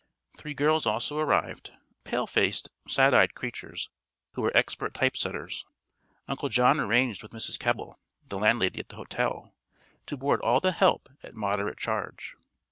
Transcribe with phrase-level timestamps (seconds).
[0.35, 1.73] Three girls also arrived,
[2.05, 3.91] pale faced, sad eyed creatures,
[4.33, 5.63] who were expert typesetters.
[6.27, 7.59] Uncle John arranged with Mrs.
[7.59, 9.53] Kebble, the landlady at the hotel,
[10.07, 12.35] to board all the "help" at moderate charge.